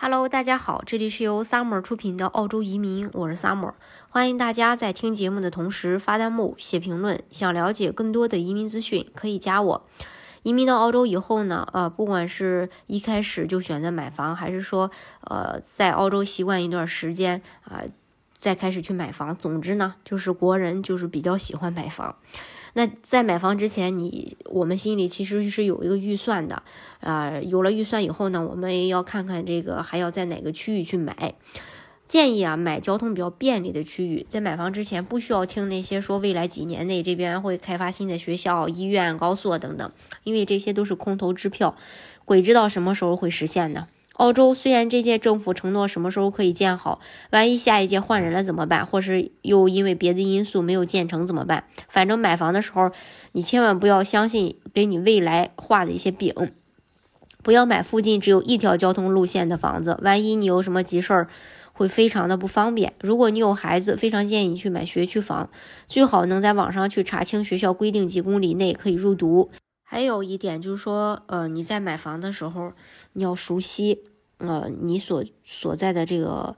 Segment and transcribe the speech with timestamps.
[0.00, 3.72] Hello，大家好，这里是由 Summer 出品的澳洲移民，我是 Summer，
[4.08, 7.20] 欢迎大家在听节目的同时发弹幕、写评论。
[7.32, 9.84] 想了解更多的移民资讯，可以加我。
[10.44, 14.88] 移民到澳洲以后呢，呃，不管是一开始就选择买房，还是说
[15.22, 17.82] 呃在澳洲习惯一段时间啊，
[18.36, 22.14] 再开始去买房，总之呢，就是国人就是比较喜欢买房。
[22.78, 26.62] 那在买房之前，你我们心里其实是有一个预算的，
[27.00, 31.34] 啊，有了预算以后呢，我们要看看这个还要在哪个区域去买。
[32.06, 34.24] 建议啊，买交通比较便利的区域。
[34.28, 39.90] 在买房之前，不需要听那些说未来几年内这边会开发新的学校、医院、高速等等，
[40.22, 41.74] 因为这些都是空头支票，
[42.24, 43.88] 鬼知道什么时候会实现呢？
[44.18, 47.00] 澳洲虽然这届政府承诺什么时候可以建好，
[47.30, 48.84] 万一下一届换人了怎么办？
[48.84, 51.64] 或是又因为别的因素没有建成怎么办？
[51.88, 52.90] 反正买房的时候，
[53.30, 56.34] 你千万不要相信给你未来画的一些饼，
[57.44, 61.28] 不要买附近只有一条交通路线的房子，万一你有什么急事儿，
[61.72, 62.94] 会非常的不方便。
[63.00, 65.48] 如果你有孩子，非常建议你去买学区房，
[65.86, 69.50] 最好能在网上去查清学校规定几公里内可以入读。
[69.90, 72.72] 还有一点就是说，呃，你在买房的时候，
[73.14, 74.02] 你要熟悉，
[74.38, 76.56] 呃，你所所在的这个。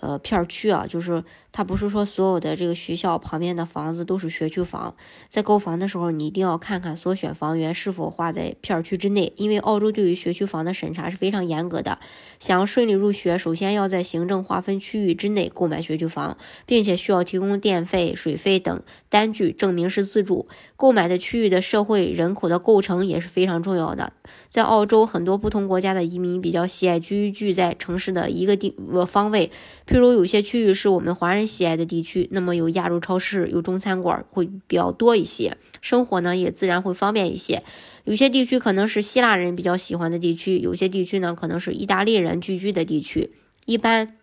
[0.00, 4.94] 呃，片区啊，就是它不是说所有的这个学校旁边的房子都是学区房，
[5.28, 11.98] 在购房的时候，你一定要看看所选房源是否划在片区之内，因为澳洲对于学区房的审查是非常严格的。
[12.38, 20.46] 想要顺利入学，首先要在行政划分区域之内购买学区房，并且需要提供电费、水费等单据证明是自住。
[20.76, 24.12] 购买的区域的社会人口的构成也是非常重要的。
[24.48, 29.50] 在澳洲，很多不同国家的移民比较喜爱居住在城市的一个地呃方位。
[29.88, 37.62] 譬如有些区域是我们华人喜爱的地区，那么有亚洲超市、有中餐馆会比较多一些，生活呢也自然会方便一些。
[38.04, 43.32] 有些地区可能是希腊人比较喜欢的地区，有些地区呢可能是意大利人聚居的地区。
[43.64, 44.14] 一般。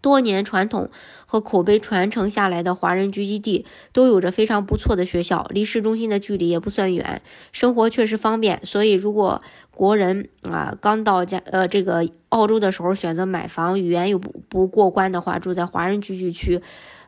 [0.00, 0.90] 多年传统
[1.26, 7.22] 和口碑传承下来的华人聚集地，都有着非常不错的学校，离市中心的距离也不算远，
[7.52, 8.58] 生活确实方便。
[8.64, 9.40] 所以，如果
[9.74, 16.60] 国人啊刚到家呃这个澳洲的时候选择买房，语言又不不过关的话，住在华人聚居区。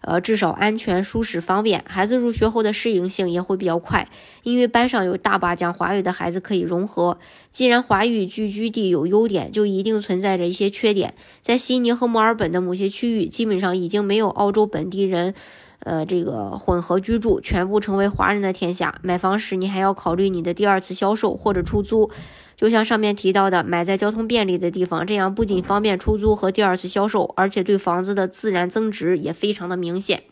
[0.07, 4.07] 呃，至少安全、舒适、方便，孩子入学后的适应性也会比较快，
[4.43, 7.17] 因为班上有大把讲华语的孩子可以融合。
[7.51, 11.15] 既然华语聚居地有优点，就一定存在着一些缺点。
[11.41, 15.35] 在悉尼和墨尔本的某些区域，基本上已经没有澳洲本地人，
[15.84, 18.99] 呃，这个混合居住，全部成为华人的天下。
[19.03, 22.11] 买房时，你还要考虑你的第二次销售或者出租。
[22.56, 30.23] 就像上面提到的，买在交通便利的地方，这样不仅方便出租和第二次销售，而且对房子的自然增值也非常的明显。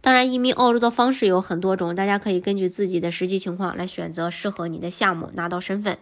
[0.00, 5.98] 当然，移民澳洲的方式有很多种，大家可以根据自己的实际情况来选择适合你的项目，拿到身份。